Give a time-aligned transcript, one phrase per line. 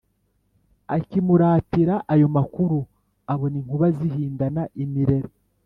[0.95, 2.79] akimuratira ayo makuru
[3.33, 5.29] abona inkuba zihindana imirera.